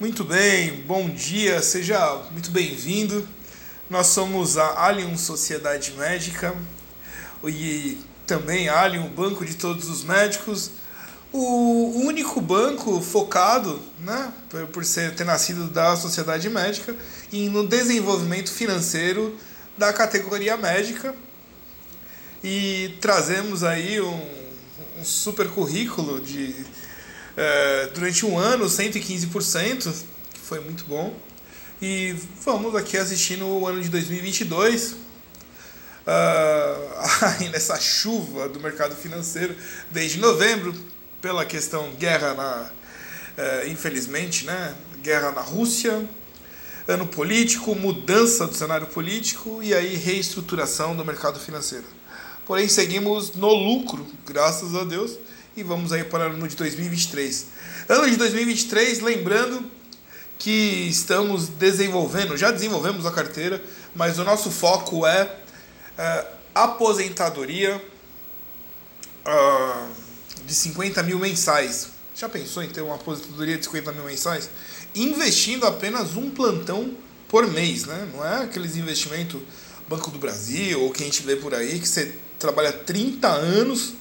Muito 0.00 0.22
bem, 0.22 0.84
bom 0.86 1.10
dia, 1.10 1.60
seja 1.60 2.22
muito 2.30 2.52
bem-vindo. 2.52 3.28
Nós 3.90 4.06
somos 4.06 4.56
a 4.56 4.84
Alien 4.84 5.16
Sociedade 5.16 5.90
Médica 5.98 6.54
e 7.44 7.98
também 8.24 8.68
Alien, 8.68 9.04
o 9.04 9.08
banco 9.08 9.44
de 9.44 9.56
todos 9.56 9.88
os 9.88 10.04
médicos. 10.04 10.70
O 11.32 12.00
único 12.04 12.40
banco 12.40 13.00
focado, 13.00 13.82
né, 13.98 14.32
por 14.72 14.84
ser, 14.84 15.16
ter 15.16 15.24
nascido 15.24 15.64
da 15.64 15.96
sociedade 15.96 16.48
médica, 16.48 16.94
e 17.32 17.48
no 17.48 17.66
desenvolvimento 17.66 18.52
financeiro 18.52 19.36
da 19.76 19.92
categoria 19.92 20.56
médica. 20.56 21.12
E 22.44 22.96
trazemos 23.00 23.64
aí 23.64 24.00
um, 24.00 24.28
um 25.00 25.04
super 25.04 25.48
currículo 25.48 26.20
de 26.20 26.54
é, 27.38 27.86
durante 27.94 28.26
um 28.26 28.36
ano 28.36 28.64
115%, 28.66 29.94
que 30.34 30.40
foi 30.40 30.58
muito 30.58 30.84
bom. 30.86 31.16
E 31.80 32.16
vamos 32.44 32.74
aqui 32.74 32.96
assistindo 32.96 33.46
o 33.46 33.64
ano 33.64 33.80
de 33.80 33.88
2022. 33.88 34.96
Uh, 36.04 37.44
nessa 37.52 37.78
chuva 37.78 38.48
do 38.48 38.58
mercado 38.58 38.96
financeiro 38.96 39.54
desde 39.90 40.18
novembro, 40.18 40.74
pela 41.20 41.44
questão 41.44 41.90
guerra 41.94 42.34
na. 42.34 42.70
Uh, 43.38 43.68
infelizmente, 43.68 44.44
né? 44.44 44.74
Guerra 45.00 45.30
na 45.30 45.42
Rússia, 45.42 46.08
ano 46.88 47.06
político, 47.06 47.72
mudança 47.72 48.48
do 48.48 48.54
cenário 48.54 48.88
político 48.88 49.62
e 49.62 49.72
aí 49.72 49.94
reestruturação 49.94 50.96
do 50.96 51.04
mercado 51.04 51.38
financeiro. 51.38 51.86
Porém, 52.44 52.68
seguimos 52.68 53.32
no 53.36 53.52
lucro, 53.52 54.04
graças 54.26 54.74
a 54.74 54.82
Deus 54.82 55.16
e 55.58 55.62
vamos 55.64 55.92
aí 55.92 56.04
para 56.04 56.30
o 56.30 56.32
ano 56.32 56.46
de 56.46 56.54
2023. 56.54 57.46
Ano 57.88 58.08
de 58.08 58.16
2023, 58.16 59.00
lembrando 59.00 59.68
que 60.38 60.86
estamos 60.88 61.48
desenvolvendo, 61.48 62.36
já 62.36 62.52
desenvolvemos 62.52 63.04
a 63.04 63.10
carteira, 63.10 63.60
mas 63.92 64.20
o 64.20 64.24
nosso 64.24 64.52
foco 64.52 65.04
é, 65.04 65.34
é 65.98 66.26
aposentadoria 66.54 67.76
uh, 69.26 69.88
de 70.46 70.54
50 70.54 71.02
mil 71.02 71.18
mensais. 71.18 71.88
Já 72.14 72.28
pensou 72.28 72.62
em 72.62 72.68
ter 72.68 72.82
uma 72.82 72.94
aposentadoria 72.94 73.58
de 73.58 73.64
50 73.64 73.90
mil 73.90 74.04
mensais? 74.04 74.48
Investindo 74.94 75.66
apenas 75.66 76.14
um 76.14 76.30
plantão 76.30 76.96
por 77.26 77.48
mês, 77.48 77.84
né? 77.84 78.08
Não 78.14 78.24
é 78.24 78.44
aqueles 78.44 78.76
investimentos 78.76 79.42
Banco 79.88 80.10
do 80.12 80.20
Brasil 80.20 80.82
ou 80.82 80.92
que 80.92 81.02
a 81.02 81.06
gente 81.06 81.22
vê 81.22 81.34
por 81.34 81.52
aí 81.52 81.80
que 81.80 81.88
você 81.88 82.14
trabalha 82.38 82.72
30 82.72 83.26
anos 83.26 83.94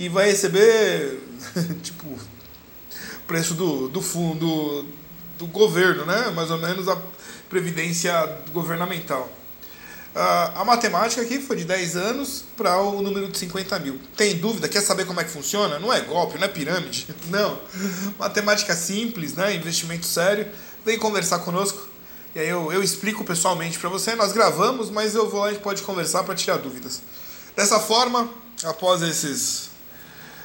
e 0.00 0.08
vai 0.08 0.30
receber, 0.30 1.20
tipo, 1.84 2.06
preço 3.26 3.52
do, 3.52 3.86
do 3.86 4.00
fundo 4.00 4.86
do 5.36 5.46
governo, 5.46 6.06
né? 6.06 6.30
Mais 6.30 6.50
ou 6.50 6.56
menos 6.56 6.88
a 6.88 6.98
previdência 7.50 8.10
governamental. 8.50 9.30
a 10.14 10.64
matemática 10.64 11.20
aqui 11.20 11.38
foi 11.38 11.56
de 11.56 11.64
10 11.66 11.96
anos 11.96 12.44
para 12.56 12.80
o 12.80 13.02
número 13.02 13.28
de 13.28 13.36
50 13.36 13.78
mil. 13.78 14.00
Tem 14.16 14.38
dúvida? 14.38 14.70
Quer 14.70 14.80
saber 14.80 15.04
como 15.04 15.20
é 15.20 15.24
que 15.24 15.30
funciona? 15.30 15.78
Não 15.78 15.92
é 15.92 16.00
golpe, 16.00 16.38
não 16.38 16.46
é 16.46 16.48
pirâmide. 16.48 17.06
Não. 17.28 17.60
Matemática 18.18 18.74
simples, 18.74 19.34
né? 19.34 19.54
Investimento 19.54 20.06
sério. 20.06 20.48
Vem 20.82 20.98
conversar 20.98 21.40
conosco. 21.40 21.88
E 22.34 22.38
aí 22.38 22.48
eu, 22.48 22.72
eu 22.72 22.82
explico 22.82 23.22
pessoalmente 23.22 23.78
para 23.78 23.90
você. 23.90 24.14
Nós 24.14 24.32
gravamos, 24.32 24.88
mas 24.88 25.14
eu 25.14 25.28
vou, 25.28 25.44
a 25.44 25.52
gente 25.52 25.62
pode 25.62 25.82
conversar 25.82 26.24
para 26.24 26.34
tirar 26.34 26.56
dúvidas. 26.56 27.02
Dessa 27.54 27.78
forma, 27.78 28.30
após 28.64 29.02
esses 29.02 29.69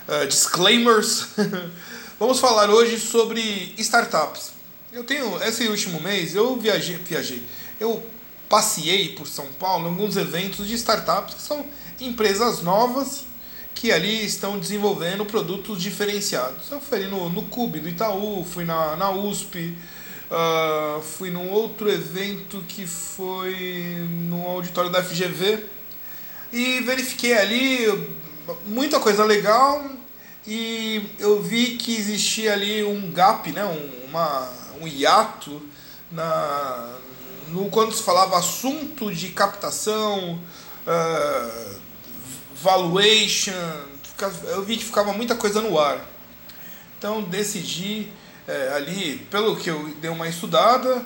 uh, 0.07 0.27
disclaimers, 0.27 1.27
vamos 2.19 2.39
falar 2.39 2.69
hoje 2.69 2.99
sobre 2.99 3.73
startups. 3.77 4.51
Eu 4.91 5.03
tenho, 5.03 5.41
esse 5.43 5.67
último 5.67 6.01
mês, 6.01 6.35
eu 6.35 6.55
viajei, 6.57 6.97
viajei, 6.97 7.43
eu 7.79 8.03
passei 8.47 9.09
por 9.09 9.27
São 9.27 9.47
Paulo 9.59 9.87
em 9.87 9.89
alguns 9.89 10.15
eventos 10.15 10.67
de 10.67 10.73
startups 10.75 11.35
que 11.35 11.41
são 11.41 11.65
empresas 11.99 12.61
novas 12.61 13.25
que 13.73 13.91
ali 13.91 14.25
estão 14.25 14.57
desenvolvendo 14.57 15.25
produtos 15.25 15.81
diferenciados. 15.81 16.71
Eu 16.71 16.79
fui 16.79 17.07
no, 17.07 17.29
no 17.29 17.43
Cube 17.43 17.79
do 17.79 17.89
Itaú, 17.89 18.45
fui 18.49 18.63
na, 18.63 18.95
na 18.95 19.11
USP, 19.11 19.75
uh, 20.31 21.01
fui 21.01 21.29
num 21.29 21.51
outro 21.51 21.91
evento 21.91 22.63
que 22.67 22.87
foi 22.87 24.07
no 24.29 24.47
auditório 24.47 24.89
da 24.89 25.03
FGV 25.03 25.65
e 26.53 26.79
verifiquei 26.81 27.33
ali 27.33 28.07
muita 28.65 28.99
coisa 28.99 29.25
legal 29.25 29.83
e 30.47 31.09
eu 31.19 31.41
vi 31.41 31.77
que 31.77 31.95
existia 31.95 32.53
ali 32.53 32.83
um 32.83 33.11
gap, 33.11 33.51
né, 33.51 33.65
um, 33.65 34.09
uma, 34.09 34.49
um 34.81 34.87
hiato 34.87 35.61
na, 36.11 36.97
no, 37.47 37.69
quando 37.69 37.93
se 37.93 38.03
falava 38.03 38.37
assunto 38.37 39.13
de 39.13 39.29
captação, 39.29 40.39
uh, 40.85 41.79
valuation, 42.61 43.53
eu 44.47 44.63
vi 44.63 44.77
que 44.77 44.85
ficava 44.85 45.13
muita 45.13 45.35
coisa 45.35 45.61
no 45.61 45.79
ar. 45.79 45.99
Então 46.97 47.21
decidi 47.23 48.11
é, 48.47 48.73
ali, 48.75 49.17
pelo 49.29 49.55
que 49.55 49.69
eu 49.69 49.93
dei 49.99 50.09
uma 50.09 50.27
estudada, 50.27 51.05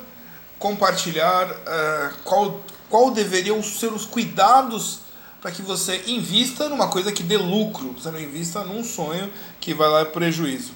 compartilhar 0.58 1.50
é, 1.50 2.12
qual, 2.24 2.62
qual 2.90 3.12
deveriam 3.12 3.64
ser 3.64 3.92
os 3.92 4.06
cuidados 4.06 5.00
para 5.42 5.52
que 5.52 5.62
você 5.62 6.04
invista 6.08 6.68
numa 6.68 6.88
coisa 6.88 7.12
que 7.12 7.24
dê 7.24 7.38
lucro, 7.38 7.94
você 7.94 8.12
não 8.12 8.20
invista 8.20 8.64
num 8.64 8.84
sonho 8.84 9.32
que 9.60 9.74
vai 9.74 9.88
lá 9.90 10.06
prejuízo. 10.06 10.74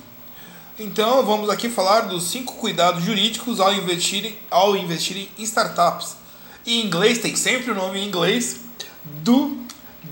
Então 0.79 1.23
vamos 1.25 1.49
aqui 1.49 1.69
falar 1.69 2.01
dos 2.01 2.23
cinco 2.23 2.55
cuidados 2.55 3.03
jurídicos 3.03 3.59
ao 3.59 3.73
investir, 3.73 4.35
ao 4.49 4.75
investir 4.75 5.29
em 5.37 5.43
startups. 5.43 6.15
Em 6.65 6.85
inglês 6.85 7.19
tem 7.19 7.35
sempre 7.35 7.71
o 7.71 7.75
nome 7.75 7.99
em 7.99 8.07
inglês, 8.07 8.61
do 9.03 9.57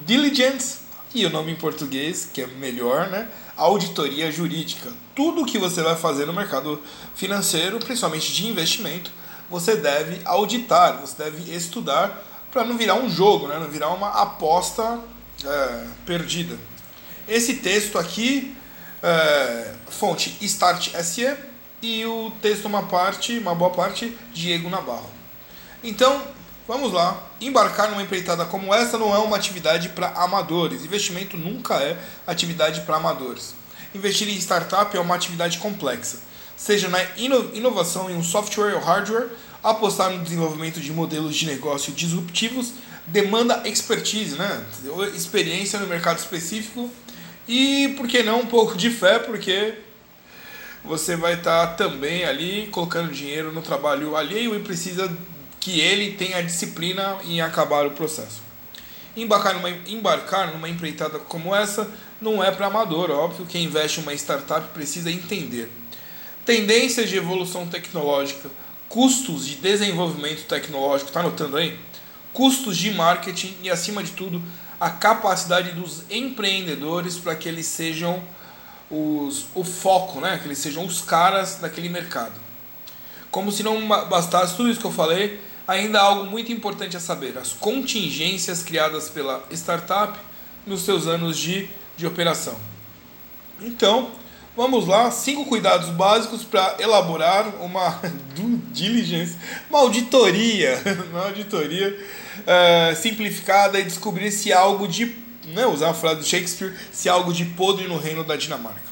diligence 0.06 0.80
e 1.16 1.26
o 1.26 1.30
nome 1.30 1.54
em 1.54 1.56
português, 1.56 2.30
que 2.32 2.42
é 2.42 2.48
melhor, 2.48 3.10
né? 3.10 3.28
Auditoria 3.58 4.32
jurídica. 4.32 4.92
Tudo 5.16 5.46
que 5.46 5.58
você 5.58 5.82
vai 5.82 5.96
fazer 5.96 6.26
no 6.26 6.34
mercado 6.34 6.82
financeiro, 7.16 7.80
principalmente 7.80 8.34
de 8.34 8.48
investimento, 8.48 9.12
você 9.50 9.76
deve 9.76 10.22
auditar, 10.26 11.00
você 11.00 11.24
deve 11.24 11.56
estudar 11.56 12.31
para 12.52 12.66
não 12.66 12.78
virar 12.78 12.96
um 12.96 13.10
jogo, 13.10 13.48
né? 13.48 13.58
não 13.58 13.68
virar 13.68 13.90
uma 13.90 14.10
aposta 14.22 15.00
é, 15.44 15.86
perdida. 16.06 16.58
Esse 17.28 17.56
texto 17.56 17.98
aqui, 17.98 18.56
é, 19.02 19.74
fonte 19.90 20.38
Start 20.42 20.90
SE, 21.02 21.38
e 21.82 22.06
o 22.06 22.32
texto, 22.42 22.66
uma 22.66 22.84
parte, 22.84 23.38
uma 23.40 23.56
boa 23.56 23.72
parte, 23.72 24.16
Diego 24.34 24.70
Navarro. 24.70 25.10
Então, 25.84 26.22
vamos 26.68 26.94
lá. 26.94 27.18
Embarcar 27.40 27.90
numa 27.90 28.04
empreitada 28.04 28.46
como 28.46 28.74
essa 28.74 29.00
não 29.00 29.16
é 29.16 29.18
uma 29.18 29.36
atividade 29.36 29.90
para 29.90 30.10
amadores. 30.10 30.86
Investimento 30.86 31.38
nunca 31.38 31.76
é 31.76 31.98
atividade 32.28 32.82
para 32.82 32.98
amadores. 32.98 33.56
Investir 33.96 34.30
em 34.30 34.36
startup 34.38 34.96
é 34.96 35.00
uma 35.00 35.16
atividade 35.16 35.58
complexa, 35.58 36.20
seja 36.56 36.88
na 36.88 37.00
inovação 37.18 38.10
em 38.10 38.16
um 38.16 38.24
software 38.24 38.74
ou 38.74 38.80
hardware 38.80 39.30
Apostar 39.64 40.10
no 40.12 40.24
desenvolvimento 40.24 40.80
de 40.80 40.92
modelos 40.92 41.36
de 41.36 41.46
negócio 41.46 41.94
disruptivos 41.94 42.74
demanda 43.06 43.62
expertise, 43.68 44.36
né? 44.36 44.66
experiência 45.16 45.80
no 45.80 45.88
mercado 45.88 46.20
específico 46.20 46.90
e, 47.48 47.94
por 47.98 48.08
que 48.08 48.24
não, 48.24 48.42
um 48.42 48.46
pouco 48.46 48.78
de 48.78 48.90
fé, 48.90 49.20
porque 49.20 49.76
você 50.84 51.16
vai 51.16 51.34
estar 51.34 51.68
tá 51.68 51.74
também 51.74 52.24
ali 52.24 52.68
colocando 52.72 53.12
dinheiro 53.12 53.52
no 53.52 53.62
trabalho 53.62 54.16
alheio 54.16 54.56
e 54.56 54.60
precisa 54.60 55.12
que 55.60 55.80
ele 55.80 56.14
tenha 56.14 56.42
disciplina 56.42 57.18
em 57.24 57.42
acabar 57.42 57.86
o 57.86 57.92
processo. 57.92 58.42
Embarcar 59.16 59.54
numa, 59.54 59.70
embarcar 59.70 60.54
numa 60.54 60.70
empreitada 60.70 61.20
como 61.20 61.56
essa 61.56 61.90
não 62.20 62.44
é 62.44 62.50
para 62.50 62.68
amador, 62.68 63.12
óbvio. 63.12 63.46
Quem 63.46 63.66
investe 63.66 64.00
em 64.00 64.04
uma 64.04 64.14
startup 64.14 64.70
precisa 64.70 65.12
entender 65.12 65.70
tendências 66.46 67.10
de 67.10 67.18
evolução 67.18 67.68
tecnológica, 67.68 68.50
custos 68.92 69.48
de 69.48 69.56
desenvolvimento 69.56 70.46
tecnológico, 70.46 71.10
está 71.10 71.22
anotando 71.22 71.56
aí? 71.56 71.80
Custos 72.34 72.78
de 72.78 72.92
marketing 72.92 73.56
e, 73.64 73.70
acima 73.70 74.04
de 74.04 74.12
tudo, 74.12 74.42
a 74.80 74.90
capacidade 74.90 75.72
dos 75.72 76.04
empreendedores 76.10 77.18
para 77.18 77.34
que 77.36 77.48
eles 77.48 77.66
sejam 77.66 78.22
os, 78.90 79.46
o 79.56 79.64
foco, 79.64 80.20
né? 80.20 80.38
que 80.40 80.48
eles 80.48 80.58
sejam 80.58 80.86
os 80.86 81.02
caras 81.02 81.56
daquele 81.62 81.88
mercado. 81.88 82.34
Como 83.32 83.50
se 83.50 83.64
não 83.64 83.88
bastasse 83.88 84.58
tudo 84.58 84.70
isso 84.70 84.82
que 84.82 84.86
eu 84.86 84.92
falei, 84.92 85.40
ainda 85.66 86.00
há 86.00 86.04
algo 86.04 86.26
muito 86.26 86.52
importante 86.52 86.98
a 86.98 87.00
saber: 87.00 87.38
as 87.38 87.54
contingências 87.54 88.62
criadas 88.62 89.10
pela 89.10 89.42
startup 89.52 90.20
nos 90.68 90.82
seus 90.82 91.08
anos 91.08 91.38
de, 91.38 91.70
de 91.96 92.06
operação. 92.06 92.60
Então, 93.62 94.12
Vamos 94.56 94.86
lá, 94.86 95.10
cinco 95.12 95.46
cuidados 95.46 95.88
básicos 95.92 96.44
para 96.44 96.76
elaborar 96.78 97.48
uma 97.62 97.92
due 98.36 98.58
diligence, 98.74 99.38
uma 99.70 99.80
auditoria, 99.80 100.78
uma 101.10 101.28
auditoria 101.28 101.98
uh, 102.40 102.96
simplificada 102.98 103.80
e 103.80 103.84
descobrir 103.84 104.30
se 104.30 104.52
algo 104.52 104.90
de, 104.90 105.16
né, 105.46 105.66
usar 105.66 105.92
a 105.92 105.94
frase 105.94 106.20
do 106.20 106.26
Shakespeare, 106.26 106.76
se 106.92 107.08
algo 107.08 107.32
de 107.32 107.46
podre 107.46 107.88
no 107.88 107.98
reino 107.98 108.26
da 108.26 108.36
Dinamarca. 108.36 108.92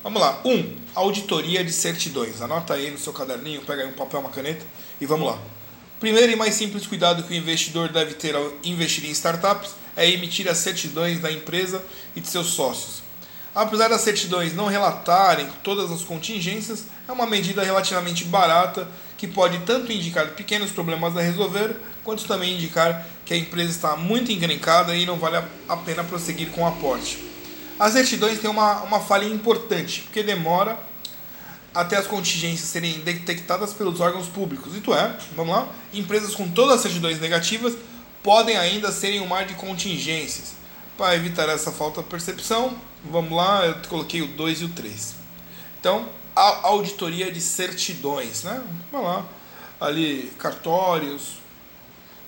Vamos 0.00 0.22
lá. 0.22 0.40
1. 0.44 0.48
Um, 0.48 0.76
auditoria 0.94 1.64
de 1.64 1.72
certidões. 1.72 2.40
Anota 2.40 2.74
aí 2.74 2.88
no 2.88 2.98
seu 2.98 3.12
caderninho, 3.12 3.62
pega 3.62 3.82
aí 3.82 3.88
um 3.88 3.92
papel, 3.92 4.20
uma 4.20 4.30
caneta 4.30 4.64
e 5.00 5.06
vamos 5.06 5.26
lá. 5.26 5.38
Primeiro 5.98 6.30
e 6.30 6.36
mais 6.36 6.54
simples 6.54 6.86
cuidado 6.86 7.24
que 7.24 7.34
o 7.34 7.36
investidor 7.36 7.88
deve 7.88 8.14
ter 8.14 8.36
ao 8.36 8.52
investir 8.62 9.04
em 9.04 9.10
startups 9.10 9.74
é 9.96 10.08
emitir 10.08 10.48
as 10.48 10.58
certidões 10.58 11.18
da 11.18 11.30
empresa 11.32 11.84
e 12.14 12.20
de 12.20 12.28
seus 12.28 12.46
sócios. 12.46 13.09
Apesar 13.54 13.88
das 13.88 14.02
certidões 14.02 14.54
não 14.54 14.66
relatarem 14.66 15.48
todas 15.64 15.90
as 15.90 16.02
contingências, 16.02 16.84
é 17.08 17.12
uma 17.12 17.26
medida 17.26 17.64
relativamente 17.64 18.24
barata 18.24 18.86
que 19.18 19.26
pode 19.26 19.58
tanto 19.60 19.92
indicar 19.92 20.28
pequenos 20.28 20.70
problemas 20.70 21.16
a 21.16 21.20
resolver, 21.20 21.76
quanto 22.04 22.26
também 22.26 22.54
indicar 22.54 23.06
que 23.26 23.34
a 23.34 23.36
empresa 23.36 23.70
está 23.70 23.96
muito 23.96 24.30
encrencada 24.30 24.94
e 24.94 25.04
não 25.04 25.18
vale 25.18 25.44
a 25.68 25.76
pena 25.76 26.04
prosseguir 26.04 26.50
com 26.50 26.62
o 26.62 26.66
aporte. 26.66 27.18
As 27.78 27.92
certidões 27.92 28.38
têm 28.38 28.50
uma, 28.50 28.82
uma 28.82 29.00
falha 29.00 29.24
importante, 29.24 30.02
porque 30.02 30.22
demora 30.22 30.78
até 31.74 31.96
as 31.96 32.06
contingências 32.06 32.68
serem 32.68 33.00
detectadas 33.00 33.72
pelos 33.72 34.00
órgãos 34.00 34.26
públicos. 34.26 34.74
Isto 34.74 34.94
é, 34.94 35.16
vamos 35.34 35.54
lá, 35.54 35.68
empresas 35.92 36.34
com 36.34 36.48
todas 36.48 36.76
as 36.76 36.82
certidões 36.82 37.20
negativas 37.20 37.74
podem 38.22 38.56
ainda 38.56 38.92
serem 38.92 39.20
um 39.20 39.26
mar 39.26 39.44
de 39.44 39.54
contingências. 39.54 40.52
Para 40.96 41.16
evitar 41.16 41.48
essa 41.48 41.72
falta 41.72 42.02
de 42.02 42.08
percepção, 42.08 42.76
vamos 43.04 43.32
lá, 43.32 43.66
eu 43.66 43.74
coloquei 43.88 44.22
o 44.22 44.28
2 44.28 44.62
e 44.62 44.64
o 44.64 44.68
3. 44.70 45.14
Então, 45.78 46.08
a 46.34 46.68
auditoria 46.68 47.30
de 47.30 47.40
certidões, 47.40 48.42
né? 48.42 48.62
Vamos 48.92 49.06
lá, 49.06 49.26
ali, 49.80 50.32
cartórios, 50.38 51.40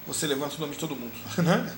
você 0.06 0.26
levanta 0.26 0.56
o 0.56 0.60
nome 0.60 0.72
de 0.72 0.78
todo 0.78 0.96
mundo, 0.96 1.12
né? 1.38 1.72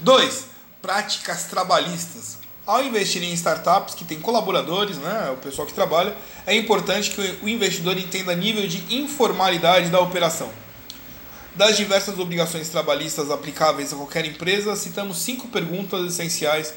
2. 0.00 0.46
Práticas 0.80 1.44
trabalhistas. 1.44 2.38
Ao 2.66 2.84
investir 2.84 3.22
em 3.22 3.32
startups 3.32 3.94
que 3.94 4.04
têm 4.04 4.20
colaboradores, 4.20 4.96
né, 4.98 5.30
o 5.32 5.36
pessoal 5.38 5.66
que 5.66 5.74
trabalha, 5.74 6.14
é 6.46 6.54
importante 6.54 7.10
que 7.10 7.38
o 7.42 7.48
investidor 7.48 7.98
entenda 7.98 8.34
nível 8.34 8.66
de 8.68 8.94
informalidade 8.94 9.88
da 9.88 9.98
operação. 9.98 10.48
Das 11.56 11.76
diversas 11.76 12.18
obrigações 12.18 12.68
trabalhistas 12.68 13.30
aplicáveis 13.30 13.92
a 13.92 13.96
qualquer 13.96 14.24
empresa, 14.24 14.76
citamos 14.76 15.18
cinco 15.18 15.48
perguntas 15.48 16.06
essenciais 16.06 16.72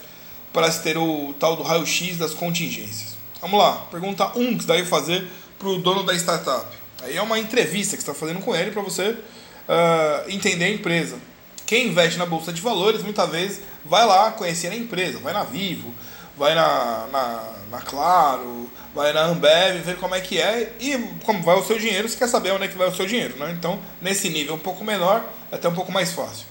para 0.53 0.71
se 0.71 0.81
ter 0.83 0.97
o 0.97 1.33
tal 1.39 1.55
do 1.55 1.63
raio-x 1.63 2.17
das 2.17 2.33
contingências. 2.33 3.17
Vamos 3.41 3.59
lá, 3.59 3.88
pergunta 3.91 4.31
1 4.38 4.41
um 4.41 4.57
que 4.57 4.63
você 4.63 4.67
deve 4.67 4.85
fazer 4.85 5.27
para 5.59 5.67
o 5.67 5.79
dono 5.79 6.03
da 6.03 6.13
startup. 6.13 6.65
Aí 7.01 7.17
é 7.17 7.21
uma 7.21 7.38
entrevista 7.38 7.97
que 7.97 8.03
você 8.03 8.11
está 8.11 8.17
fazendo 8.17 8.39
com 8.41 8.55
ele 8.55 8.71
para 8.71 8.81
você 8.81 9.09
uh, 9.09 10.29
entender 10.29 10.65
a 10.65 10.69
empresa. 10.69 11.17
Quem 11.65 11.88
investe 11.88 12.17
na 12.17 12.25
bolsa 12.25 12.53
de 12.53 12.61
valores 12.61 13.03
muitas 13.03 13.29
vezes 13.29 13.61
vai 13.83 14.05
lá 14.05 14.31
conhecer 14.31 14.67
a 14.71 14.75
empresa, 14.75 15.19
vai 15.19 15.33
na 15.33 15.44
Vivo, 15.44 15.94
vai 16.38 16.53
na, 16.55 17.07
na, 17.11 17.53
na 17.71 17.81
Claro, 17.81 18.69
vai 18.94 19.11
na 19.11 19.25
Ambev, 19.25 19.81
ver 19.83 19.97
como 19.97 20.15
é 20.15 20.21
que 20.21 20.39
é 20.39 20.73
e 20.79 20.97
como 21.25 21.41
vai 21.41 21.55
o 21.57 21.63
seu 21.63 21.77
dinheiro, 21.79 22.07
você 22.07 22.17
quer 22.17 22.27
saber 22.27 22.51
onde 22.51 22.65
é 22.65 22.67
que 22.67 22.77
vai 22.77 22.88
o 22.88 22.95
seu 22.95 23.05
dinheiro. 23.05 23.35
Né? 23.38 23.51
Então, 23.57 23.79
nesse 24.01 24.29
nível 24.29 24.55
um 24.55 24.59
pouco 24.59 24.83
menor, 24.83 25.25
é 25.51 25.55
até 25.55 25.67
um 25.67 25.73
pouco 25.73 25.91
mais 25.91 26.13
fácil. 26.13 26.45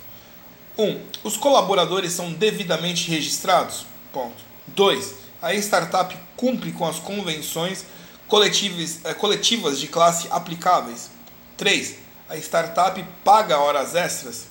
1. 0.76 0.84
Um, 0.84 1.00
os 1.22 1.36
colaboradores 1.36 2.12
são 2.12 2.32
devidamente 2.32 3.10
registrados? 3.10 3.86
Ponto. 4.12 4.44
2. 4.68 5.14
A 5.40 5.54
startup 5.54 6.16
cumpre 6.36 6.72
com 6.72 6.86
as 6.86 6.98
convenções 6.98 7.84
coletivas, 8.28 9.00
eh, 9.04 9.14
coletivas 9.14 9.80
de 9.80 9.88
classe 9.88 10.28
aplicáveis? 10.30 11.10
3. 11.56 11.96
A 12.28 12.36
startup 12.36 13.02
paga 13.24 13.58
horas 13.58 13.94
extras? 13.94 14.46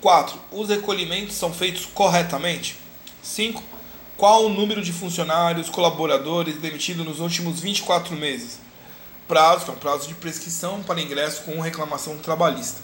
4. 0.00 0.38
Os 0.50 0.68
recolhimentos 0.68 1.36
são 1.36 1.52
feitos 1.52 1.86
corretamente? 1.86 2.78
5. 3.22 3.62
Qual 4.16 4.44
o 4.44 4.48
número 4.48 4.82
de 4.82 4.92
funcionários, 4.92 5.70
colaboradores 5.70 6.56
demitidos 6.56 7.06
nos 7.06 7.20
últimos 7.20 7.60
24 7.60 8.14
meses? 8.14 8.58
Prazo, 9.26 9.64
que 9.64 9.70
é 9.70 9.74
prazo 9.74 10.08
de 10.08 10.14
prescrição 10.14 10.82
para 10.82 11.00
ingresso 11.00 11.42
com 11.42 11.60
reclamação 11.60 12.18
trabalhista. 12.18 12.80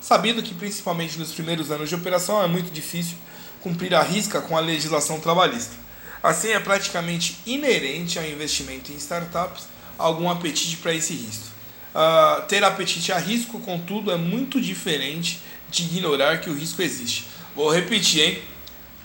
Sabido 0.00 0.42
que, 0.42 0.54
principalmente 0.54 1.18
nos 1.18 1.32
primeiros 1.32 1.70
anos 1.70 1.88
de 1.88 1.94
operação, 1.94 2.42
é 2.42 2.46
muito 2.46 2.72
difícil 2.72 3.16
cumprir 3.60 3.94
a 3.94 4.02
risca 4.02 4.40
com 4.40 4.56
a 4.56 4.60
legislação 4.60 5.20
trabalhista. 5.20 5.74
Assim, 6.22 6.48
é 6.48 6.58
praticamente 6.58 7.38
inerente 7.46 8.18
ao 8.18 8.24
investimento 8.24 8.92
em 8.92 8.96
startups 8.96 9.66
algum 9.96 10.30
apetite 10.30 10.76
para 10.76 10.94
esse 10.94 11.12
risco. 11.14 11.46
Uh, 11.94 12.42
ter 12.46 12.62
apetite 12.62 13.12
a 13.12 13.18
risco, 13.18 13.58
contudo, 13.60 14.12
é 14.12 14.16
muito 14.16 14.60
diferente 14.60 15.40
de 15.70 15.84
ignorar 15.84 16.40
que 16.40 16.48
o 16.48 16.54
risco 16.54 16.80
existe. 16.82 17.24
Vou 17.54 17.70
repetir, 17.70 18.22
hein? 18.22 18.42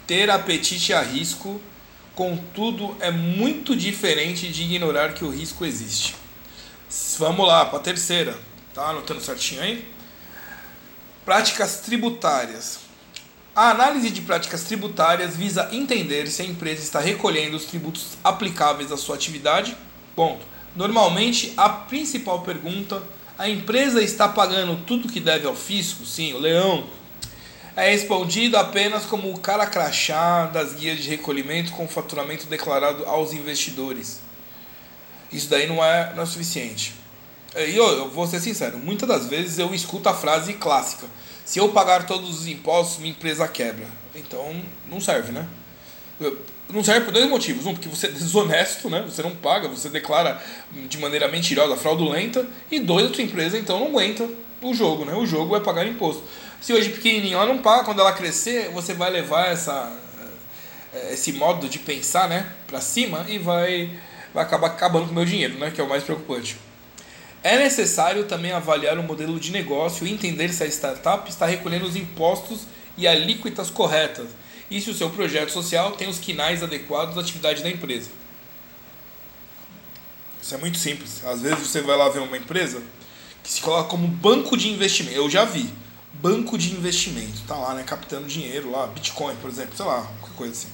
Ter 0.05 0.29
apetite 0.29 0.93
a 0.93 1.01
risco, 1.01 1.59
contudo, 2.13 2.95
é 2.99 3.09
muito 3.09 3.75
diferente 3.75 4.49
de 4.49 4.63
ignorar 4.63 5.13
que 5.13 5.25
o 5.25 5.29
risco 5.29 5.65
existe. 5.65 6.15
Vamos 7.17 7.47
lá, 7.47 7.65
para 7.65 7.79
a 7.79 7.81
terceira. 7.81 8.37
Tá 8.73 8.89
anotando 8.89 9.21
certinho 9.21 9.61
aí? 9.61 9.87
Práticas 11.25 11.77
tributárias. 11.77 12.79
A 13.55 13.69
análise 13.69 14.09
de 14.09 14.21
práticas 14.21 14.63
tributárias 14.63 15.35
visa 15.35 15.69
entender 15.71 16.27
se 16.27 16.41
a 16.41 16.45
empresa 16.45 16.81
está 16.81 16.99
recolhendo 16.99 17.55
os 17.55 17.65
tributos 17.65 18.17
aplicáveis 18.23 18.91
à 18.91 18.97
sua 18.97 19.15
atividade. 19.15 19.77
Ponto. 20.15 20.45
Normalmente, 20.75 21.53
a 21.55 21.69
principal 21.69 22.41
pergunta 22.41 23.03
a 23.37 23.49
empresa 23.49 24.01
está 24.01 24.29
pagando 24.29 24.83
tudo 24.85 25.07
que 25.07 25.19
deve 25.19 25.47
ao 25.47 25.55
fisco? 25.55 26.05
Sim, 26.05 26.33
o 26.33 26.37
leão. 26.37 26.85
É 27.75 27.89
respondido 27.89 28.55
apenas 28.57 29.05
como 29.05 29.31
o 29.31 29.39
cara 29.39 29.65
crachá 29.65 30.45
das 30.45 30.73
guias 30.73 30.99
de 30.99 31.09
recolhimento 31.09 31.71
com 31.71 31.87
faturamento 31.87 32.45
declarado 32.45 33.05
aos 33.05 33.33
investidores. 33.33 34.21
Isso 35.31 35.49
daí 35.49 35.65
não 35.65 35.83
é, 35.83 36.13
não 36.15 36.21
é 36.21 36.25
suficiente. 36.27 36.93
E 37.55 37.75
eu, 37.75 37.85
eu 37.85 38.09
vou 38.09 38.27
ser 38.27 38.39
sincero, 38.39 38.77
muitas 38.77 39.09
das 39.09 39.25
vezes 39.27 39.57
eu 39.57 39.73
escuto 39.73 40.07
a 40.09 40.13
frase 40.13 40.53
clássica: 40.53 41.07
se 41.45 41.59
eu 41.59 41.69
pagar 41.69 42.05
todos 42.05 42.41
os 42.41 42.47
impostos, 42.47 42.99
minha 42.99 43.11
empresa 43.11 43.47
quebra. 43.47 43.85
Então 44.15 44.61
não 44.89 45.01
serve, 45.01 45.31
né? 45.31 45.47
Não 46.69 46.83
serve 46.83 47.05
por 47.05 47.11
dois 47.11 47.27
motivos. 47.27 47.65
Um, 47.65 47.73
porque 47.73 47.89
você 47.89 48.07
é 48.07 48.11
desonesto, 48.11 48.89
né? 48.89 49.03
Você 49.07 49.21
não 49.21 49.31
paga, 49.31 49.67
você 49.67 49.89
declara 49.89 50.41
de 50.71 50.97
maneira 50.97 51.27
mentirosa, 51.27 51.75
fraudulenta. 51.75 52.47
E 52.71 52.79
dois, 52.79 53.11
a 53.11 53.13
sua 53.13 53.23
empresa 53.23 53.57
então 53.57 53.79
não 53.79 53.87
aguenta 53.87 54.27
o 54.61 54.73
jogo, 54.73 55.05
né? 55.05 55.13
O 55.13 55.25
jogo 55.25 55.51
vai 55.51 55.59
pagar 55.59 55.85
imposto. 55.85 56.23
Se 56.61 56.71
hoje 56.71 56.89
pequenininho 56.89 57.35
ela 57.35 57.45
não 57.45 57.57
paga, 57.57 57.83
quando 57.83 57.99
ela 57.99 58.13
crescer, 58.13 58.69
você 58.69 58.93
vai 58.93 59.11
levar 59.11 59.47
essa, 59.47 59.91
eh, 60.93 61.13
esse 61.13 61.33
modo 61.33 61.67
de 61.67 61.77
pensar, 61.77 62.29
né? 62.29 62.49
Pra 62.65 62.79
cima 62.79 63.25
e 63.27 63.37
vai, 63.37 63.91
vai 64.33 64.43
acabar 64.43 64.67
acabando 64.67 65.07
com 65.07 65.11
o 65.11 65.15
meu 65.15 65.25
dinheiro, 65.25 65.59
né? 65.59 65.71
Que 65.71 65.81
é 65.81 65.83
o 65.83 65.89
mais 65.89 66.03
preocupante. 66.03 66.55
É 67.43 67.57
necessário 67.57 68.23
também 68.23 68.53
avaliar 68.53 68.97
o 68.97 69.03
modelo 69.03 69.37
de 69.37 69.51
negócio 69.51 70.07
e 70.07 70.11
entender 70.11 70.49
se 70.53 70.63
a 70.63 70.67
startup 70.67 71.29
está 71.29 71.45
recolhendo 71.45 71.85
os 71.85 71.95
impostos 71.95 72.61
e 72.97 73.05
alíquotas 73.05 73.69
corretas 73.69 74.29
e 74.71 74.79
se 74.79 74.89
o 74.89 74.93
seu 74.93 75.09
projeto 75.09 75.51
social 75.51 75.91
tem 75.91 76.07
os 76.07 76.19
quinais 76.19 76.63
adequados 76.63 77.17
à 77.17 77.21
atividade 77.21 77.61
da 77.61 77.69
empresa. 77.69 78.09
Isso 80.41 80.55
é 80.55 80.57
muito 80.57 80.77
simples. 80.77 81.23
Às 81.25 81.41
vezes 81.41 81.59
você 81.59 81.81
vai 81.81 81.97
lá 81.97 82.09
ver 82.09 82.19
uma 82.19 82.37
empresa 82.37 82.81
que 83.43 83.51
se 83.51 83.61
coloca 83.61 83.89
como 83.89 84.07
banco 84.07 84.55
de 84.57 84.69
investimento. 84.69 85.15
Eu 85.15 85.29
já 85.29 85.43
vi. 85.43 85.69
Banco 86.13 86.57
de 86.57 86.71
investimento. 86.73 87.41
Tá 87.47 87.55
lá, 87.55 87.73
né? 87.73 87.83
Captando 87.83 88.27
dinheiro 88.27 88.71
lá. 88.71 88.87
Bitcoin, 88.87 89.35
por 89.37 89.49
exemplo. 89.49 89.75
Sei 89.75 89.85
lá, 89.85 90.01
qualquer 90.19 90.35
coisa 90.35 90.53
assim. 90.53 90.69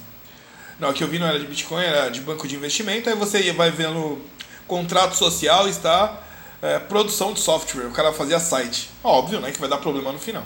Não, 0.79 0.89
o 0.89 0.93
que 0.93 1.03
eu 1.03 1.07
vi 1.07 1.19
não 1.19 1.27
era 1.27 1.39
de 1.39 1.45
Bitcoin, 1.45 1.83
era 1.83 2.09
de 2.09 2.21
banco 2.21 2.47
de 2.47 2.55
investimento. 2.55 3.09
Aí 3.09 3.15
você 3.15 3.51
vai 3.53 3.69
vendo 3.69 4.21
contrato 4.67 5.15
social 5.15 5.67
está 5.67 6.21
é, 6.61 6.79
produção 6.79 7.33
de 7.33 7.39
software. 7.39 7.87
O 7.87 7.91
cara 7.91 8.11
fazia 8.11 8.39
site. 8.39 8.89
Óbvio, 9.03 9.39
né? 9.39 9.51
Que 9.51 9.59
vai 9.59 9.69
dar 9.69 9.77
problema 9.77 10.11
no 10.11 10.19
final. 10.19 10.43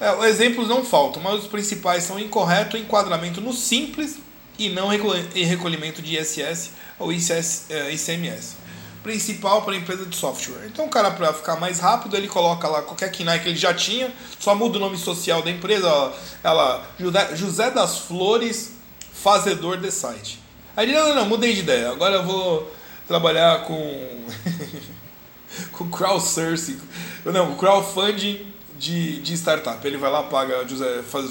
É, 0.00 0.28
exemplos 0.28 0.68
não 0.68 0.84
faltam, 0.84 1.22
mas 1.22 1.42
os 1.42 1.46
principais 1.46 2.04
são 2.04 2.18
incorreto 2.18 2.76
enquadramento 2.76 3.40
no 3.40 3.52
simples 3.52 4.18
e 4.58 4.68
não 4.68 4.88
recolhimento 4.88 6.02
de 6.02 6.16
ISS 6.16 6.70
ou 6.98 7.12
ICS, 7.12 7.70
é, 7.70 7.92
ICMS. 7.92 8.56
Principal 9.02 9.62
para 9.62 9.76
empresa 9.76 10.06
de 10.06 10.16
software. 10.16 10.66
Então, 10.66 10.86
o 10.86 10.88
cara, 10.88 11.10
para 11.10 11.32
ficar 11.32 11.56
mais 11.56 11.78
rápido, 11.78 12.16
ele 12.16 12.26
coloca 12.26 12.66
lá 12.66 12.80
qualquer 12.80 13.10
KNAI 13.10 13.40
que 13.40 13.48
ele 13.50 13.58
já 13.58 13.74
tinha, 13.74 14.10
só 14.38 14.54
muda 14.54 14.78
o 14.78 14.80
nome 14.80 14.96
social 14.96 15.42
da 15.42 15.50
empresa, 15.50 16.12
ela 16.42 16.82
José 17.34 17.70
das 17.70 17.98
Flores, 17.98 18.72
fazedor 19.12 19.76
de 19.76 19.90
site. 19.90 20.40
Aí 20.76 20.86
ele, 20.86 20.98
não, 20.98 21.08
não, 21.08 21.14
não, 21.16 21.26
mudei 21.26 21.52
de 21.52 21.60
ideia, 21.60 21.90
agora 21.90 22.16
eu 22.16 22.24
vou 22.24 22.74
trabalhar 23.06 23.64
com, 23.64 23.74
com 25.72 25.88
crowdsourcing, 25.90 26.80
não, 27.24 27.56
crowdfunding 27.56 28.46
de, 28.78 29.20
de 29.20 29.34
startup. 29.34 29.86
Ele 29.86 29.96
vai 29.96 30.10
lá, 30.10 30.22
paga 30.24 30.64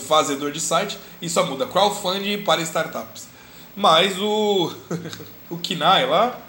fazedor 0.08 0.52
de 0.52 0.60
site 0.60 0.98
e 1.22 1.30
só 1.30 1.46
muda 1.46 1.66
crowdfunding 1.66 2.42
para 2.44 2.62
startups. 2.62 3.28
Mas 3.76 4.18
o, 4.20 4.74
o 5.50 5.58
KINAI 5.58 6.06
lá 6.06 6.40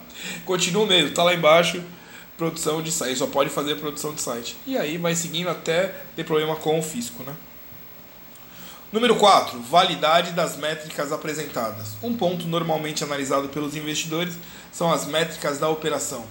continua 0.44 0.86
mesmo, 0.86 1.10
tá 1.10 1.22
lá 1.22 1.34
embaixo, 1.34 1.82
produção 2.36 2.82
de 2.82 2.90
site, 2.90 3.16
só 3.18 3.26
pode 3.26 3.50
fazer 3.50 3.76
produção 3.76 4.14
de 4.14 4.20
site. 4.20 4.56
E 4.66 4.76
aí 4.76 4.98
vai 4.98 5.14
seguindo 5.14 5.48
até 5.48 5.94
ter 6.16 6.24
problema 6.24 6.56
com 6.56 6.78
o 6.78 6.82
fisco, 6.82 7.22
né? 7.22 7.34
Número 8.92 9.16
4. 9.16 9.58
Validade 9.60 10.30
das 10.32 10.56
métricas 10.56 11.10
apresentadas. 11.10 11.96
Um 12.00 12.14
ponto 12.16 12.46
normalmente 12.46 13.02
analisado 13.02 13.48
pelos 13.48 13.74
investidores 13.74 14.34
são 14.70 14.92
as 14.92 15.04
métricas 15.06 15.58
da 15.58 15.68
operação. 15.68 16.24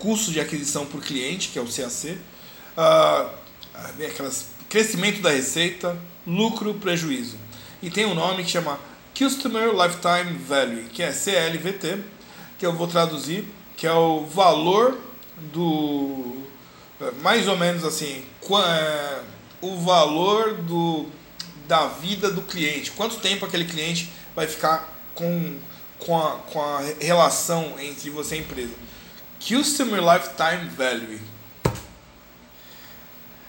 Custo 0.00 0.32
de 0.32 0.40
aquisição 0.40 0.84
por 0.84 1.00
cliente, 1.00 1.50
que 1.50 1.58
é 1.58 1.62
o 1.62 1.66
CAC, 1.66 2.18
uh, 2.76 3.30
aquelas, 4.04 4.46
crescimento 4.68 5.20
da 5.20 5.30
receita, 5.30 5.96
lucro, 6.26 6.74
prejuízo. 6.74 7.36
E 7.80 7.90
tem 7.90 8.04
um 8.06 8.14
nome 8.14 8.42
que 8.42 8.50
chama 8.50 8.78
Customer 9.16 9.70
Lifetime 9.70 10.38
Value, 10.38 10.84
que 10.92 11.02
é 11.02 11.12
CLVT, 11.12 11.98
que 12.58 12.66
eu 12.66 12.72
vou 12.72 12.86
traduzir, 12.86 13.44
que 13.76 13.86
é 13.86 13.92
o 13.92 14.24
valor 14.24 14.98
do. 15.52 16.36
É, 17.00 17.10
mais 17.22 17.48
ou 17.48 17.56
menos 17.56 17.84
assim, 17.84 18.22
é, 18.66 19.20
o 19.60 19.76
valor 19.80 20.54
do, 20.54 21.06
da 21.66 21.86
vida 21.86 22.30
do 22.30 22.42
cliente. 22.42 22.90
Quanto 22.90 23.16
tempo 23.16 23.44
aquele 23.44 23.64
cliente 23.64 24.10
vai 24.34 24.46
ficar 24.46 24.88
com, 25.14 25.56
com, 25.98 26.18
a, 26.18 26.32
com 26.52 26.62
a 26.62 26.82
relação 27.00 27.74
entre 27.78 28.10
você 28.10 28.36
e 28.36 28.38
a 28.38 28.40
empresa. 28.42 28.74
Customer 29.40 30.00
Lifetime 30.00 30.68
Value. 30.76 31.18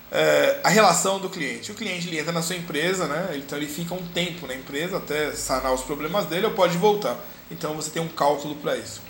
É, 0.10 0.60
a 0.64 0.70
relação 0.70 1.20
do 1.20 1.30
cliente. 1.30 1.72
O 1.72 1.76
cliente 1.76 2.08
ele 2.08 2.18
entra 2.18 2.32
na 2.32 2.42
sua 2.42 2.56
empresa, 2.56 3.08
né? 3.08 3.34
então 3.36 3.58
ele 3.58 3.68
fica 3.68 3.94
um 3.94 4.06
tempo 4.08 4.48
na 4.48 4.56
empresa 4.56 4.98
até 4.98 5.32
sanar 5.34 5.74
os 5.74 5.82
problemas 5.82 6.26
dele 6.26 6.46
ou 6.46 6.54
pode 6.54 6.78
voltar. 6.78 7.18
Então 7.50 7.76
você 7.76 7.90
tem 7.92 8.02
um 8.02 8.08
cálculo 8.08 8.56
para 8.56 8.78
isso. 8.78 9.02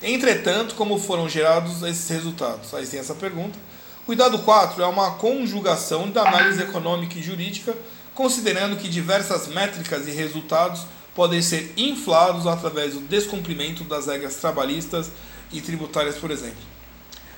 Entretanto, 0.00 0.74
como 0.74 0.98
foram 0.98 1.28
gerados 1.28 1.82
esses 1.82 2.08
resultados? 2.08 2.72
Aí 2.74 2.86
tem 2.86 3.00
essa 3.00 3.14
pergunta. 3.14 3.58
Cuidado 4.06 4.38
4 4.40 4.82
é 4.82 4.86
uma 4.86 5.12
conjugação 5.12 6.10
da 6.10 6.22
análise 6.22 6.60
econômica 6.60 7.18
e 7.18 7.22
jurídica, 7.22 7.76
considerando 8.14 8.76
que 8.76 8.88
diversas 8.88 9.46
métricas 9.46 10.08
e 10.08 10.10
resultados 10.10 10.86
podem 11.14 11.40
ser 11.40 11.72
inflados 11.76 12.46
através 12.46 12.94
do 12.94 13.00
descumprimento 13.00 13.84
das 13.84 14.06
regras 14.06 14.36
trabalhistas 14.36 15.10
e 15.52 15.60
tributárias, 15.60 16.16
por 16.16 16.30
exemplo. 16.30 16.72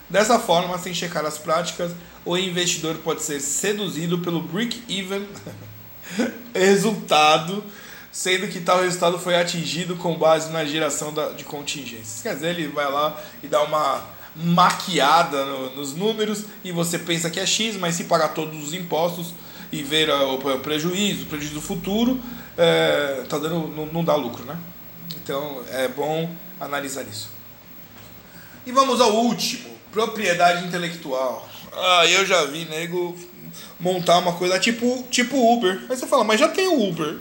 Dessa 0.08 0.38
forma, 0.38 0.78
sem 0.78 0.92
checar 0.92 1.24
as 1.24 1.38
práticas, 1.38 1.92
o 2.24 2.36
investidor 2.36 2.96
pode 2.96 3.22
ser 3.22 3.40
seduzido 3.40 4.18
pelo 4.18 4.40
break-even 4.40 5.26
resultado 6.54 7.64
sendo 8.14 8.46
que 8.46 8.60
tal 8.60 8.80
resultado 8.80 9.18
foi 9.18 9.34
atingido 9.34 9.96
com 9.96 10.16
base 10.16 10.52
na 10.52 10.64
geração 10.64 11.12
de 11.36 11.42
contingências. 11.42 12.20
Quer 12.22 12.34
dizer, 12.36 12.50
ele 12.50 12.68
vai 12.68 12.88
lá 12.88 13.20
e 13.42 13.48
dá 13.48 13.60
uma 13.60 14.04
maquiada 14.36 15.44
no, 15.44 15.74
nos 15.74 15.96
números 15.96 16.44
e 16.62 16.70
você 16.70 16.96
pensa 16.96 17.28
que 17.28 17.40
é 17.40 17.46
X, 17.46 17.76
mas 17.76 17.96
se 17.96 18.04
pagar 18.04 18.28
todos 18.28 18.62
os 18.62 18.72
impostos 18.72 19.34
e 19.72 19.82
ver 19.82 20.08
o, 20.10 20.34
o 20.34 20.58
prejuízo, 20.60 21.24
o 21.24 21.26
prejuízo 21.26 21.60
futuro, 21.60 22.20
é, 22.56 23.24
tá 23.28 23.36
dando, 23.36 23.66
não, 23.66 23.86
não 23.86 24.04
dá 24.04 24.14
lucro, 24.14 24.44
né? 24.44 24.56
Então 25.16 25.62
é 25.72 25.88
bom 25.88 26.30
analisar 26.60 27.02
isso. 27.02 27.33
E 28.66 28.72
vamos 28.72 29.00
ao 29.00 29.12
último, 29.12 29.68
propriedade 29.92 30.66
intelectual. 30.66 31.48
Ah, 31.72 32.06
eu 32.06 32.24
já 32.24 32.44
vi 32.44 32.64
nego 32.64 33.16
montar 33.78 34.18
uma 34.18 34.32
coisa 34.32 34.58
tipo, 34.58 35.04
tipo 35.10 35.36
Uber. 35.36 35.84
Aí 35.88 35.96
você 35.96 36.06
fala, 36.06 36.24
mas 36.24 36.40
já 36.40 36.48
tem 36.48 36.68
o 36.68 36.88
Uber. 36.88 37.18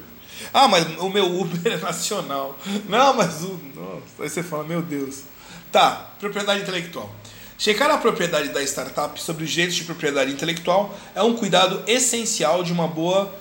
Ah, 0.54 0.68
mas 0.68 0.86
o 1.00 1.10
meu 1.10 1.26
Uber 1.40 1.74
é 1.74 1.78
nacional. 1.78 2.58
Não, 2.88 3.14
mas 3.14 3.44
o. 3.44 3.60
Nossa. 3.76 4.24
Aí 4.24 4.30
você 4.30 4.44
fala, 4.44 4.64
meu 4.64 4.82
Deus. 4.82 5.24
Tá, 5.72 6.12
propriedade 6.20 6.62
intelectual. 6.62 7.14
Checar 7.58 7.90
a 7.90 7.98
propriedade 7.98 8.50
da 8.50 8.62
startup 8.64 9.22
sobre 9.22 9.44
os 9.44 9.50
direitos 9.50 9.76
de 9.76 9.84
propriedade 9.84 10.32
intelectual 10.32 10.98
é 11.16 11.24
um 11.24 11.36
cuidado 11.36 11.82
essencial 11.88 12.64
de 12.64 12.72
uma 12.72 12.88
boa 12.88 13.34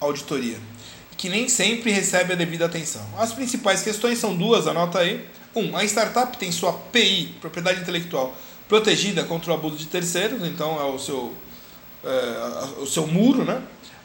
auditoria, 0.00 0.58
que 1.16 1.28
nem 1.28 1.48
sempre 1.48 1.92
recebe 1.92 2.32
a 2.32 2.36
devida 2.36 2.66
atenção. 2.66 3.06
As 3.18 3.32
principais 3.32 3.82
questões 3.82 4.18
são 4.18 4.34
duas, 4.34 4.66
anota 4.66 4.98
aí. 4.98 5.28
Um, 5.54 5.76
a 5.76 5.84
startup 5.84 6.36
tem 6.38 6.52
sua 6.52 6.72
PI, 6.72 7.34
propriedade 7.40 7.80
intelectual, 7.80 8.36
protegida 8.68 9.24
contra 9.24 9.50
o 9.50 9.54
abuso 9.54 9.76
de 9.76 9.86
terceiros, 9.86 10.46
então 10.46 10.80
é 10.80 10.84
o 10.84 10.98
seu, 10.98 11.32
é, 12.04 12.80
o 12.80 12.86
seu 12.86 13.06
muro, 13.06 13.44
né? 13.44 13.60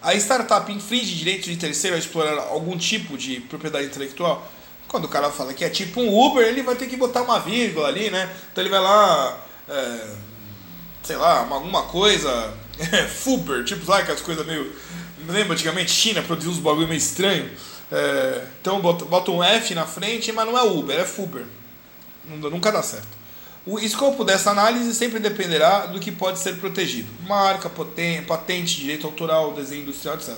a 0.06 0.14
startup 0.14 0.72
infringe 0.72 1.16
direitos 1.16 1.50
de 1.50 1.58
terceiro 1.58 1.96
a 1.96 2.00
explorar 2.00 2.38
algum 2.50 2.78
tipo 2.78 3.18
de 3.18 3.40
propriedade 3.42 3.88
intelectual, 3.88 4.48
quando 4.88 5.06
o 5.06 5.08
cara 5.08 5.32
fala 5.32 5.52
que 5.52 5.66
é 5.66 5.70
tipo 5.70 6.00
um 6.00 6.16
Uber, 6.16 6.46
ele 6.46 6.62
vai 6.62 6.76
ter 6.76 6.86
que 6.86 6.96
botar 6.96 7.24
uma 7.24 7.40
vírgula 7.40 7.88
ali, 7.88 8.12
né? 8.12 8.32
Então 8.52 8.64
ele 8.64 8.70
vai 8.70 8.80
lá, 8.80 9.40
é, 9.68 10.08
sei 11.02 11.16
lá, 11.16 11.48
alguma 11.50 11.84
coisa, 11.84 12.54
Fuber, 13.10 13.64
tipo, 13.64 13.84
sabe 13.84 14.04
aquelas 14.04 14.22
coisas 14.22 14.46
meio. 14.46 14.72
Lembra 15.28 15.54
antigamente 15.54 15.90
China 15.90 16.22
produziu 16.22 16.52
uns 16.52 16.60
bagulho 16.60 16.88
meio 16.88 17.00
estranho? 17.00 17.50
É, 17.98 18.44
então 18.60 18.82
bota, 18.82 19.06
bota 19.06 19.32
um 19.32 19.42
F 19.42 19.74
na 19.74 19.86
frente, 19.86 20.30
mas 20.34 20.46
não 20.46 20.58
é 20.58 20.64
Uber, 20.64 21.00
é 21.00 21.06
Fuber. 21.06 21.46
Nunca 22.26 22.70
dá 22.70 22.84
certo. 22.84 23.08
O 23.66 23.80
escopo 23.80 24.26
dessa 24.26 24.52
análise 24.52 24.94
sempre 24.94 25.18
dependerá 25.18 25.86
do 25.86 25.98
que 25.98 26.12
pode 26.12 26.40
ser 26.40 26.58
protegido: 26.58 27.08
marca, 27.26 27.72
patente, 28.28 28.82
direito 28.82 29.08
autoral, 29.08 29.54
desenho 29.54 29.84
industrial, 29.84 30.16
etc. 30.16 30.36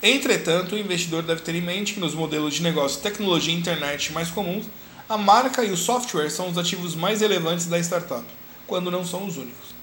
Entretanto, 0.00 0.76
o 0.76 0.78
investidor 0.78 1.24
deve 1.24 1.40
ter 1.40 1.56
em 1.56 1.60
mente 1.60 1.94
que 1.94 2.00
nos 2.00 2.14
modelos 2.14 2.54
de 2.54 2.62
negócio 2.62 3.00
tecnologia 3.00 3.52
e 3.52 3.58
internet 3.58 4.12
mais 4.12 4.30
comuns, 4.30 4.66
a 5.08 5.18
marca 5.18 5.64
e 5.64 5.72
o 5.72 5.76
software 5.76 6.30
são 6.30 6.48
os 6.48 6.56
ativos 6.56 6.94
mais 6.94 7.20
relevantes 7.20 7.66
da 7.66 7.78
startup, 7.80 8.24
quando 8.68 8.88
não 8.88 9.04
são 9.04 9.26
os 9.26 9.36
únicos. 9.36 9.74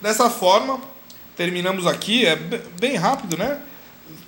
Dessa 0.00 0.28
forma, 0.28 0.80
terminamos 1.36 1.86
aqui, 1.86 2.26
é 2.26 2.34
bem 2.34 2.96
rápido, 2.96 3.36
né? 3.36 3.62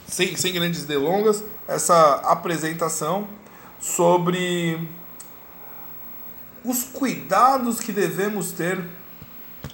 Sem, 0.08 0.34
sem 0.36 0.52
grandes 0.52 0.84
delongas, 0.84 1.44
essa 1.66 2.14
apresentação 2.24 3.28
sobre 3.78 4.88
os 6.64 6.84
cuidados 6.84 7.78
que 7.80 7.92
devemos 7.92 8.52
ter 8.52 8.82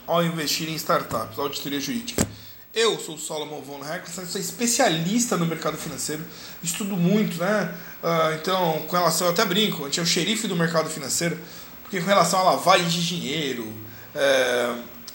ao 0.06 0.24
investir 0.24 0.68
em 0.68 0.74
startups, 0.74 1.38
auditoria 1.38 1.80
jurídica. 1.80 2.26
Eu 2.74 2.98
sou 2.98 3.14
o 3.14 3.18
Solomon 3.18 3.60
von 3.60 3.78
Heckler, 3.78 4.26
sou 4.26 4.40
especialista 4.40 5.36
no 5.36 5.46
mercado 5.46 5.76
financeiro, 5.76 6.24
estudo 6.62 6.96
muito, 6.96 7.38
né? 7.38 7.72
Uh, 8.02 8.34
então, 8.34 8.82
com 8.88 8.96
relação, 8.96 9.28
eu 9.28 9.32
até 9.32 9.44
brinco, 9.44 9.82
a 9.82 9.84
gente 9.86 10.00
é 10.00 10.02
o 10.02 10.06
xerife 10.06 10.48
do 10.48 10.56
mercado 10.56 10.90
financeiro, 10.90 11.38
porque 11.82 12.00
com 12.00 12.06
relação 12.06 12.40
a 12.40 12.42
lavagem 12.42 12.88
de 12.88 13.06
dinheiro, 13.06 13.72
é, 14.12 14.74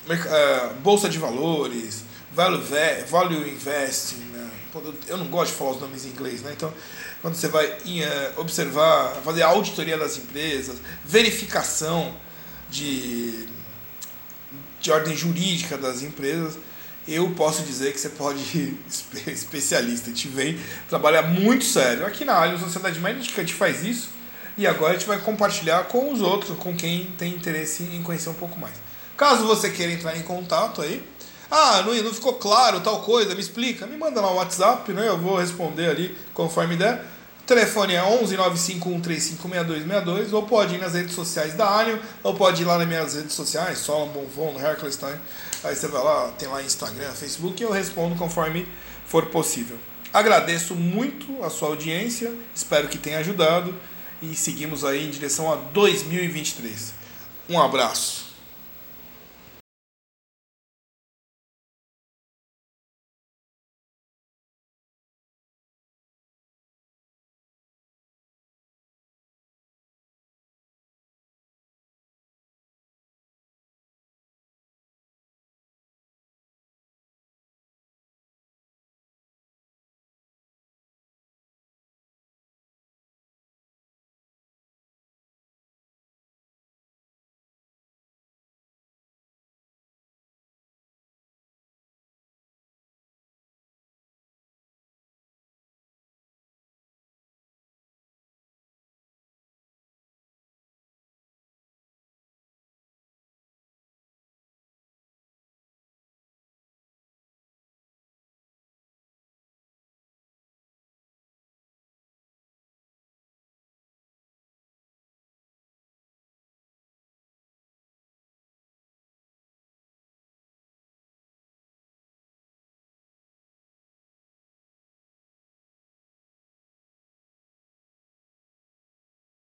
é, 0.10 0.70
bolsa 0.82 1.10
de 1.10 1.18
valores, 1.18 2.04
value, 2.34 2.62
value 3.10 3.50
investing? 3.50 4.29
Eu 5.08 5.18
não 5.18 5.28
gosto 5.28 5.52
de 5.52 5.58
falar 5.58 5.72
os 5.72 5.82
nomes 5.82 6.06
em 6.06 6.10
inglês, 6.10 6.42
né? 6.42 6.54
Então, 6.56 6.74
quando 7.22 7.36
você 7.36 7.48
vai 7.48 7.66
eh, 7.66 8.34
observar, 8.38 9.16
fazer 9.24 9.42
auditoria 9.42 9.98
das 9.98 10.18
empresas, 10.18 10.78
verificação 11.04 12.16
de, 12.70 13.48
de 14.80 14.92
ordem 14.92 15.16
jurídica 15.16 15.78
das 15.78 16.02
empresas, 16.02 16.58
eu 17.08 17.30
posso 17.32 17.64
dizer 17.64 17.92
que 17.94 18.00
você 18.00 18.10
pode 18.10 18.40
ir 18.58 18.78
especialista. 19.28 20.10
Gente 20.10 20.28
vem 20.28 20.60
trabalhar 20.88 21.24
muito 21.24 21.66
sério. 21.66 22.06
Aqui 22.06 22.24
na 22.24 22.36
Allianz 22.36 22.62
Sociedade 22.62 23.00
Médica 23.00 23.42
a 23.42 23.44
gente 23.44 23.56
faz 23.56 23.84
isso 23.84 24.10
e 24.58 24.68
agora 24.68 24.94
a 24.94 24.98
gente 24.98 25.08
vai 25.08 25.20
compartilhar 25.20 25.86
com 25.86 26.12
os 26.12 26.22
outros, 26.22 26.58
com 26.58 26.76
quem 26.76 27.06
tem 27.18 27.34
interesse 27.34 27.84
em 27.84 28.04
conhecer 28.04 28.30
um 28.30 28.34
pouco 28.34 28.60
mais. 28.60 28.76
Caso 29.18 29.46
você 29.46 29.70
queira 29.70 29.92
entrar 29.92 30.16
em 30.18 30.22
contato 30.22 30.82
aí, 30.82 31.04
ah, 31.52 31.82
não, 31.84 31.94
não 31.96 32.14
ficou 32.14 32.34
claro 32.34 32.80
tal 32.82 33.02
coisa, 33.02 33.34
me 33.34 33.42
explica. 33.42 33.88
Me 33.88 33.98
manda 33.98 34.22
lá 34.22 34.32
um 34.32 34.36
WhatsApp, 34.36 34.92
né? 34.94 35.08
Eu 35.08 35.18
vou 35.18 35.38
responder 35.38 35.90
ali 35.90 36.16
conforme 36.34 36.76
der. 36.76 37.04
O 37.42 37.44
telefone 37.50 37.96
é 37.96 38.04
11 38.04 38.38
951356262 38.38 40.32
ou 40.34 40.44
pode 40.44 40.76
ir 40.76 40.78
nas 40.78 40.94
redes 40.94 41.16
sociais 41.16 41.56
da 41.56 41.68
Alien 41.68 42.00
ou 42.22 42.36
pode 42.36 42.62
ir 42.62 42.66
lá 42.66 42.78
nas 42.78 42.88
minhas 42.88 43.16
redes 43.16 43.34
sociais, 43.34 43.80
Solomon 43.80 44.26
von 44.36 44.60
Herkelstein. 44.60 45.16
Aí 45.64 45.76
você 45.76 45.88
vai 45.88 46.04
lá, 46.04 46.28
tem 46.38 46.48
lá 46.48 46.62
Instagram, 46.62 47.12
Facebook 47.12 47.60
e 47.60 47.66
eu 47.66 47.72
respondo 47.72 48.16
conforme 48.16 48.68
for 49.08 49.26
possível. 49.26 49.80
Agradeço 50.14 50.76
muito 50.76 51.44
a 51.44 51.50
sua 51.50 51.70
audiência, 51.70 52.32
espero 52.54 52.88
que 52.88 53.00
tenha 53.00 53.18
ajudado 53.20 53.74
e 54.22 54.36
seguimos 54.36 54.86
aí 54.86 55.08
em 55.08 55.10
direção 55.10 55.52
a 55.52 55.56
2023. 55.56 56.94
Um 57.50 57.60
abraço. 57.60 58.19